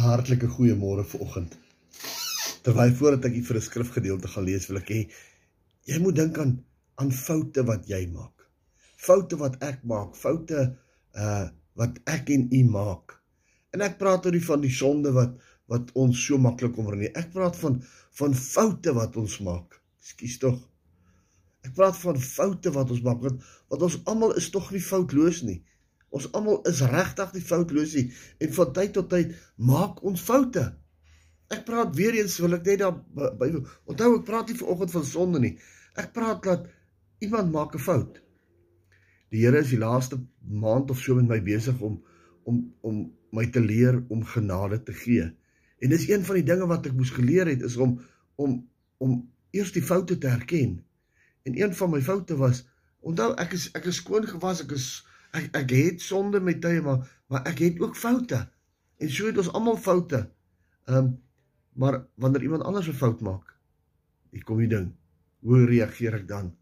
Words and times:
Hartlike 0.00 0.48
goeiemôre 0.48 1.04
vanoggend. 1.04 1.56
Terwyl 2.64 2.92
voordat 2.96 3.26
ek 3.28 3.38
vir 3.48 3.56
'n 3.56 3.66
skrifgedeelte 3.68 4.28
gaan 4.32 4.46
lees, 4.48 4.68
wil 4.68 4.80
ek 4.80 4.90
hê 4.94 5.00
jy 5.90 5.98
moet 6.00 6.16
dink 6.16 6.38
aan 6.38 6.52
aan 7.00 7.12
foute 7.12 7.64
wat 7.70 7.88
jy 7.88 8.06
maak. 8.12 8.46
Foute 8.96 9.36
wat 9.40 9.56
ek 9.64 9.84
maak, 9.84 10.16
foute 10.16 10.76
uh 11.14 11.48
wat 11.80 12.00
ek 12.12 12.30
en 12.34 12.48
u 12.52 12.62
maak. 12.68 13.14
En 13.72 13.80
ek 13.80 13.98
praat 14.00 14.26
oor 14.26 14.34
die 14.36 14.44
van 14.44 14.60
die 14.60 14.74
sonde 14.80 15.12
wat 15.16 15.36
wat 15.70 15.92
ons 15.94 16.18
so 16.26 16.38
maklik 16.38 16.78
omring 16.82 17.04
nie. 17.04 17.12
Ek 17.14 17.30
praat 17.32 17.56
van 17.56 17.78
van 18.20 18.34
foute 18.34 18.94
wat 18.96 19.16
ons 19.16 19.38
maak. 19.46 19.78
Ekskuus 20.02 20.38
tog. 20.42 20.58
Ek 21.64 21.74
praat 21.76 21.96
van 22.02 22.18
foute 22.18 22.72
wat 22.74 22.90
ons 22.90 23.04
maak 23.06 23.20
want 23.22 23.82
ons 23.88 24.00
almal 24.10 24.36
is 24.40 24.50
tog 24.50 24.72
nie 24.74 24.82
foutloos 24.82 25.42
nie. 25.46 25.60
Ons 26.10 26.26
almal 26.34 26.60
is 26.66 26.82
regtig 26.90 27.34
die 27.36 27.44
foutloosie 27.46 28.06
en 28.42 28.54
van 28.56 28.72
tyd 28.76 28.94
tot 28.96 29.10
tyd 29.12 29.34
maak 29.56 30.02
ons 30.06 30.22
foute. 30.26 30.64
Ek 31.54 31.62
praat 31.66 31.94
weer 31.98 32.18
eens 32.18 32.38
wil 32.42 32.56
ek 32.58 32.66
net 32.66 32.82
daar 32.82 32.96
by 33.38 33.50
onthou 33.90 34.10
ek 34.16 34.26
praat 34.26 34.50
nie 34.50 34.58
vanoggend 34.58 34.94
van 34.96 35.06
sonde 35.06 35.42
nie. 35.42 35.54
Ek 35.98 36.12
praat 36.14 36.42
dat 36.46 36.66
iemand 37.22 37.52
maak 37.54 37.74
'n 37.74 37.86
fout. 37.86 38.20
Die 39.30 39.44
Here 39.44 39.58
is 39.58 39.70
die 39.70 39.78
laaste 39.78 40.18
maand 40.40 40.90
of 40.90 40.98
so 40.98 41.14
met 41.14 41.28
my 41.28 41.40
besig 41.42 41.80
om 41.80 42.02
om 42.44 42.74
om 42.80 43.12
my 43.30 43.46
te 43.46 43.60
leer 43.60 44.02
om 44.08 44.24
genade 44.24 44.82
te 44.82 44.92
gee. 44.92 45.30
En 45.78 45.90
dis 45.90 46.08
een 46.08 46.24
van 46.24 46.34
die 46.40 46.48
dinge 46.48 46.66
wat 46.66 46.86
ek 46.86 46.96
moes 46.98 47.10
geleer 47.14 47.46
het 47.46 47.62
is 47.62 47.76
om 47.76 48.00
om 48.34 48.56
om 48.98 49.30
eers 49.50 49.72
die 49.72 49.82
foute 49.82 50.18
te 50.18 50.28
herken. 50.28 50.84
En 51.42 51.60
een 51.62 51.74
van 51.74 51.90
my 51.90 52.02
foute 52.02 52.36
was 52.36 52.64
onthou 53.00 53.30
ek 53.34 53.52
is 53.52 53.70
ek 53.74 53.86
is 53.86 54.02
skoon 54.02 54.26
gewas, 54.26 54.62
ek 54.66 54.74
is 54.76 54.88
ek 55.32 55.56
ek 55.56 55.70
het 55.70 56.00
sonde 56.02 56.40
met 56.40 56.60
tye 56.60 56.82
maar 56.82 57.06
maar 57.30 57.46
ek 57.46 57.58
het 57.58 57.80
ook 57.80 57.96
foute. 57.96 58.48
En 58.98 59.10
so 59.10 59.26
het 59.26 59.38
ons 59.38 59.52
almal 59.52 59.76
foute. 59.76 60.30
Ehm 60.86 60.96
um, 60.96 61.18
maar 61.80 62.02
wanneer 62.14 62.42
iemand 62.42 62.62
anders 62.62 62.88
'n 62.88 62.92
fout 62.92 63.20
maak, 63.20 63.54
ek 64.32 64.44
kom 64.44 64.58
die 64.58 64.68
ding. 64.68 64.92
Hoe 65.40 65.64
reageer 65.64 66.14
ek 66.14 66.28
dan? 66.28 66.56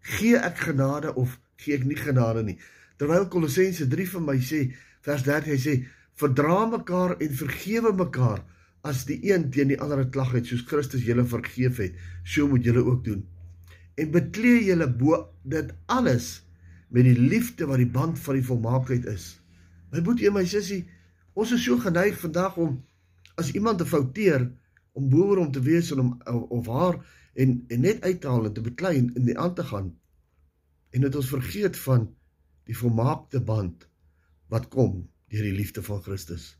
Gee 0.00 0.36
ek 0.36 0.56
genade 0.56 1.14
of 1.14 1.40
gee 1.56 1.74
ek 1.74 1.84
nie 1.84 1.96
genade 1.96 2.42
nie? 2.42 2.58
Terwyl 2.96 3.28
Kolossense 3.28 3.88
3 3.88 4.06
vir 4.06 4.22
my 4.22 4.38
sê, 4.38 4.60
vers 5.02 5.22
13 5.22 5.52
hy 5.52 5.58
sê, 5.58 5.74
verdra 6.14 6.66
mekaar 6.66 7.16
en 7.18 7.34
vergewe 7.34 7.92
mekaar 7.92 8.44
as 8.82 9.04
die 9.04 9.18
een 9.30 9.50
teen 9.50 9.68
die 9.68 9.80
ander 9.80 10.00
'n 10.04 10.10
klag 10.10 10.32
het 10.32 10.46
soos 10.46 10.64
Christus 10.66 11.04
julle 11.04 11.24
vergeef 11.24 11.76
het, 11.76 11.94
so 12.24 12.48
moet 12.48 12.64
julle 12.64 12.84
ook 12.84 13.04
doen. 13.04 13.26
En 13.94 14.10
beklee 14.10 14.64
julle 14.64 14.88
bo 14.88 15.28
dit 15.44 15.74
alles 15.86 16.42
met 16.92 17.06
die 17.08 17.18
liefde 17.18 17.66
wat 17.66 17.80
die 17.80 17.88
band 17.88 18.18
van 18.20 18.36
die 18.36 18.44
volmaaktheid 18.44 19.06
is. 19.08 19.26
My 19.92 20.02
boetie 20.04 20.28
en 20.28 20.36
my 20.36 20.44
sussie, 20.48 20.84
ons 21.32 21.52
is 21.56 21.64
so 21.64 21.80
geneig 21.80 22.18
vandag 22.20 22.58
om 22.60 22.80
as 23.40 23.52
iemand 23.56 23.80
te 23.80 23.88
fouteer 23.88 24.44
om 24.92 25.08
boer 25.08 25.40
om 25.40 25.52
te 25.52 25.62
wees 25.64 25.90
en 25.92 26.02
om 26.04 26.12
of 26.52 26.68
haar 26.68 26.98
en 27.32 27.54
en 27.68 27.80
net 27.80 28.02
uit 28.04 28.20
te 28.20 28.28
haal 28.28 28.48
en 28.48 28.52
te 28.52 28.64
beklei 28.64 28.98
en 28.98 29.08
in 29.16 29.28
die 29.30 29.38
aan 29.38 29.54
te 29.56 29.64
gaan. 29.64 29.92
En 30.92 31.00
dit 31.00 31.16
ons 31.16 31.28
vergeet 31.32 31.78
van 31.86 32.10
die 32.68 32.76
volmaakte 32.76 33.40
band 33.40 33.88
wat 34.52 34.68
kom 34.68 35.06
deur 35.32 35.48
die 35.48 35.56
liefde 35.56 35.82
van 35.82 36.02
Christus. 36.04 36.52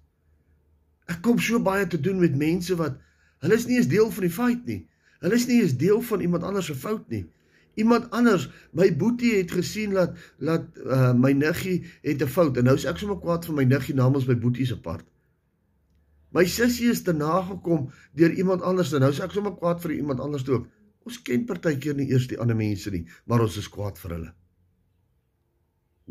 Ek 1.12 1.20
kom 1.20 1.40
so 1.42 1.60
baie 1.60 1.84
te 1.86 2.00
doen 2.00 2.20
met 2.22 2.36
mense 2.40 2.76
wat 2.80 2.96
hulle 3.44 3.58
is 3.58 3.66
nie 3.68 3.76
eens 3.76 3.90
deel 3.90 4.08
van 4.14 4.24
die 4.24 4.32
feit 4.32 4.64
nie. 4.64 4.80
Hulle 5.20 5.36
is 5.36 5.46
nie 5.50 5.60
eens 5.60 5.76
deel 5.76 6.00
van 6.08 6.24
iemand 6.24 6.46
anders 6.48 6.70
se 6.70 6.74
fout 6.78 7.08
nie. 7.12 7.26
Iemand 7.74 8.10
anders, 8.10 8.48
my 8.76 8.90
boetie 8.96 9.36
het 9.38 9.52
gesien 9.52 9.94
dat 9.96 10.16
dat 10.38 10.66
uh, 10.84 11.12
my 11.16 11.32
niggie 11.32 11.84
het 12.02 12.22
'n 12.22 12.28
fout 12.28 12.56
en 12.56 12.64
nou 12.64 12.76
is 12.76 12.84
ek 12.84 13.00
sommer 13.00 13.18
kwaad 13.20 13.44
vir 13.48 13.54
my 13.54 13.64
niggie 13.64 13.94
namens 13.94 14.26
my 14.26 14.36
boetie 14.36 14.66
se 14.66 14.80
part. 14.80 15.06
My 16.32 16.44
sussie 16.44 16.90
is 16.90 17.02
te 17.02 17.12
nagekom 17.12 17.90
deur 18.12 18.32
iemand 18.32 18.62
anders 18.62 18.92
en 18.92 19.00
nou 19.00 19.10
is 19.12 19.20
ek 19.20 19.32
sommer 19.32 19.56
kwaad 19.56 19.80
vir 19.80 19.92
iemand 19.92 20.20
anders 20.20 20.48
ook. 20.48 20.68
Ons 21.04 21.22
ken 21.22 21.44
partykeer 21.44 21.96
nie 21.98 22.10
eers 22.12 22.28
die 22.30 22.38
ander 22.38 22.56
mense 22.56 22.90
nie, 22.90 23.06
maar 23.26 23.40
ons 23.40 23.56
is 23.56 23.68
kwaad 23.68 23.98
vir 23.98 24.14
hulle. 24.16 24.30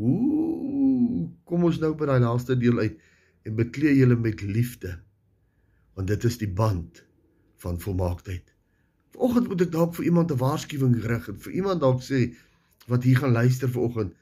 Ooh, 0.02 1.30
kom 1.46 1.64
ons 1.64 1.80
nou 1.80 1.94
by 1.96 2.06
daai 2.10 2.20
laaste 2.20 2.58
deel 2.58 2.80
uit 2.80 3.00
en 3.46 3.56
beklee 3.56 3.96
julle 3.98 4.16
met 4.16 4.42
liefde. 4.42 4.98
Want 5.96 6.08
dit 6.08 6.24
is 6.24 6.38
die 6.38 6.50
band 6.50 7.04
van 7.64 7.80
volmaaktheid. 7.80 8.54
Vanoggend 9.12 9.48
moet 9.48 9.62
ek 9.66 9.72
dalk 9.72 9.94
vir 9.98 10.06
iemand 10.06 10.32
'n 10.32 10.42
waarskuwing 10.42 10.96
rig 11.04 11.28
en 11.28 11.40
vir 11.46 11.54
iemand 11.60 11.82
dalk 11.82 12.02
sê 12.04 12.22
wat 12.88 13.04
hier 13.04 13.18
gaan 13.18 13.32
luister 13.32 13.70
vanoggend. 13.70 14.14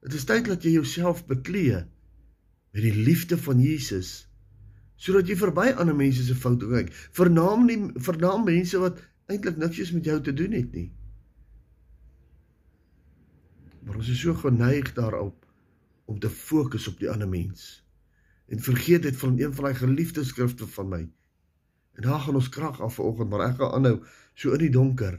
Dit 0.00 0.14
is 0.14 0.24
tyd 0.24 0.46
dat 0.46 0.62
jy 0.62 0.70
jouself 0.78 1.26
beklee 1.26 1.84
met 2.72 2.82
die 2.82 2.94
liefde 2.94 3.38
van 3.38 3.60
Jesus 3.60 4.28
sodat 4.98 5.28
jy 5.30 5.36
verby 5.38 5.70
ander 5.78 5.94
mense 5.94 6.24
se 6.26 6.34
foute 6.34 6.66
kyk. 6.66 6.88
Vernaam 7.14 7.66
nie 7.66 7.78
vernaam 7.94 8.44
mense 8.44 8.78
wat 8.82 9.02
eintlik 9.30 9.56
niks 9.56 9.92
met 9.94 10.04
jou 10.04 10.20
te 10.20 10.32
doen 10.34 10.52
het 10.52 10.72
nie. 10.74 10.88
Maar 13.84 14.00
ons 14.00 14.08
is 14.08 14.20
so 14.20 14.34
geneig 14.34 14.92
daarop 14.96 15.46
om 16.04 16.18
te 16.18 16.30
fokus 16.30 16.88
op 16.88 16.98
die 16.98 17.10
ander 17.10 17.28
mens 17.28 17.84
en 18.48 18.60
vergeet 18.64 19.02
dit 19.02 19.16
van 19.16 19.38
een 19.38 19.54
van 19.54 19.68
daai 19.68 19.76
geliefde 19.76 20.24
skrifte 20.24 20.66
van 20.66 20.88
my 20.88 21.02
En 21.98 22.04
daar 22.06 22.20
gaan 22.20 22.34
ons 22.38 22.48
krag 22.48 22.80
af 22.80 22.94
vanoggend, 22.94 23.30
maar 23.30 23.48
ek 23.48 23.56
gaan 23.58 23.72
aanhou 23.74 23.96
so 24.38 24.52
in 24.54 24.62
die 24.62 24.70
donker. 24.70 25.16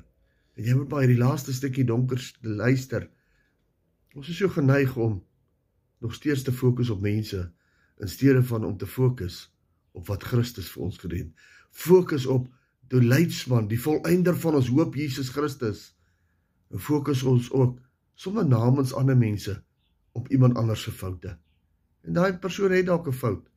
En 0.55 0.63
jy 0.63 0.75
moet 0.77 0.91
maar 0.91 1.03
hierdie 1.03 1.19
laaste 1.19 1.51
stukkie 1.53 1.83
donker 1.83 2.21
luister. 2.39 3.09
Ons 4.15 4.29
is 4.31 4.37
so 4.39 4.47
geneig 4.53 4.93
om 4.95 5.17
nog 5.99 6.13
steeds 6.15 6.45
te 6.47 6.53
fokus 6.55 6.89
op 6.89 7.01
mense 7.03 7.41
in 7.99 8.07
steede 8.07 8.43
van 8.47 8.63
om 8.65 8.77
te 8.79 8.87
fokus 8.87 9.41
op 9.91 10.07
wat 10.07 10.23
Christus 10.23 10.69
vir 10.71 10.85
ons 10.85 10.99
gedoen. 11.01 11.33
Fokus 11.71 12.25
op 12.31 12.47
die 12.87 13.01
leidsman, 13.03 13.67
die 13.67 13.79
volëinder 13.79 14.37
van 14.39 14.55
ons 14.61 14.69
hoop 14.71 14.95
Jesus 14.95 15.33
Christus. 15.35 15.81
En 16.71 16.79
fokus 16.79 17.25
ons 17.27 17.49
ook 17.51 17.81
sommer 18.15 18.47
namens 18.47 18.93
ander 18.95 19.17
mense 19.19 19.57
op 20.15 20.31
iemand 20.31 20.55
anders 20.55 20.85
se 20.87 20.95
foute. 20.95 21.35
En 22.07 22.15
daai 22.15 22.39
persoon 22.39 22.71
het 22.71 22.87
dalk 22.87 23.07
'n 23.07 23.19
fout, 23.19 23.51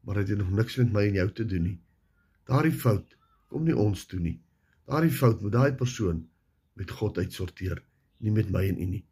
maar 0.00 0.18
dit 0.18 0.28
het 0.28 0.38
nog 0.38 0.50
niks 0.50 0.76
met 0.76 0.92
my 0.92 1.06
en 1.06 1.14
jou 1.22 1.30
te 1.32 1.46
doen 1.46 1.62
nie. 1.62 1.78
Daardie 2.48 2.72
fout 2.72 3.16
kom 3.48 3.64
nie 3.64 3.76
ons 3.76 4.06
toe 4.06 4.20
nie. 4.20 4.38
Daardie 4.86 5.12
fout 5.14 5.42
moet 5.42 5.52
daai 5.52 5.72
persoon 5.76 6.26
met 6.74 6.90
God 6.90 7.18
uitsorteer, 7.18 7.82
nie 8.18 8.32
met 8.34 8.50
my 8.50 8.64
en 8.68 8.78
u 8.80 8.86
nie. 8.86 9.04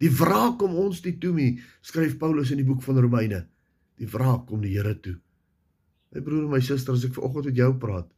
Die 0.00 0.10
wraak 0.12 0.58
kom 0.60 0.76
ons 0.76 1.00
nie 1.04 1.16
toe 1.20 1.32
nie, 1.34 1.60
skryf 1.82 2.18
Paulus 2.20 2.52
in 2.52 2.60
die 2.60 2.68
boek 2.68 2.82
van 2.84 3.00
Romeine. 3.00 3.46
Die 3.96 4.08
wraak 4.12 4.46
kom 4.50 4.60
die 4.60 4.74
Here 4.74 4.94
toe. 5.00 5.16
My 6.12 6.22
broer 6.24 6.44
en 6.44 6.52
my 6.52 6.60
suster, 6.60 6.94
as 6.94 7.04
ek 7.08 7.16
vanoggend 7.16 7.50
met 7.50 7.60
jou 7.60 7.72
praat, 7.80 8.08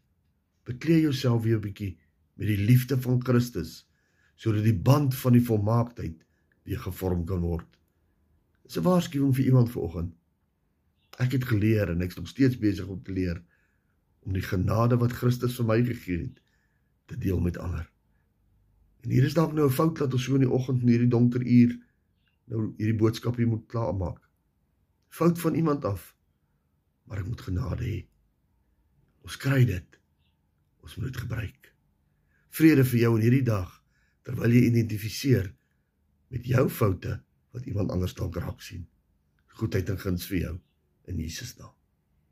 beklee 0.69 1.05
jouself 1.07 1.43
weer 1.45 1.59
'n 1.59 1.65
bietjie 1.65 1.97
met 2.37 2.47
die 2.47 2.65
liefde 2.71 2.99
van 3.01 3.23
Christus 3.25 3.85
sodat 4.39 4.63
die 4.63 4.77
band 4.77 5.15
van 5.19 5.33
die 5.35 5.43
volmaaktheid 5.43 6.23
weer 6.63 6.79
gevorm 6.79 7.25
kan 7.27 7.41
word. 7.41 7.67
Dis 8.63 8.77
'n 8.79 8.87
waarskuwing 8.87 9.35
vir 9.35 9.45
iemand 9.45 9.71
vanoggend. 9.71 10.15
Ek 11.19 11.33
het 11.33 11.45
geleer 11.45 11.91
en 11.91 12.03
ek's 12.03 12.17
nog 12.17 12.29
steeds 12.29 12.59
besig 12.59 12.87
om 12.87 13.03
te 13.03 13.13
leer 13.13 13.43
om 14.27 14.33
die 14.33 14.45
genade 14.45 14.99
wat 15.01 15.17
Christus 15.21 15.57
vir 15.61 15.69
my 15.69 15.79
gegee 15.85 16.27
het 16.27 16.43
te 17.09 17.19
deel 17.19 17.41
met 17.41 17.59
ander. 17.59 17.87
En 19.05 19.11
hier 19.11 19.25
is 19.25 19.35
dalk 19.35 19.53
nou 19.53 19.69
'n 19.69 19.73
fout 19.73 19.99
dat 19.99 20.13
ons 20.13 20.25
so 20.25 20.35
in 20.35 20.45
die 20.45 20.51
oggend 20.51 20.83
in 20.83 20.89
hierdie 20.89 21.09
donker 21.09 21.43
uur 21.43 21.77
nou 22.45 22.75
hierdie 22.77 22.99
boodskap 22.99 23.37
hier 23.37 23.49
moet 23.49 23.67
klaarmaak. 23.67 24.29
Fout 25.09 25.39
van 25.39 25.55
iemand 25.55 25.85
af. 25.85 26.17
Maar 27.05 27.19
ek 27.19 27.27
moet 27.27 27.41
genade 27.41 27.85
hê. 27.85 28.07
Ons 29.25 29.37
kry 29.37 29.65
dit. 29.65 30.01
Ons 30.81 30.97
moet 30.97 31.07
dit 31.07 31.17
gebruik. 31.17 31.73
Vrede 32.49 32.85
vir 32.85 33.01
jou 33.01 33.15
in 33.17 33.23
hierdie 33.23 33.47
dag 33.47 33.83
terwyl 34.23 34.53
jy 34.53 34.67
identifiseer 34.69 35.55
met 36.29 36.45
jou 36.45 36.69
foute 36.69 37.21
wat 37.57 37.67
iemand 37.67 37.91
anders 37.91 38.15
dalk 38.15 38.37
raak 38.37 38.61
sien. 38.61 38.87
Goedheid 39.47 39.89
en 39.89 39.99
guns 39.99 40.27
vir 40.27 40.39
jou 40.39 40.55
in 41.09 41.19
Jesus 41.25 41.57
naam. 41.57 41.78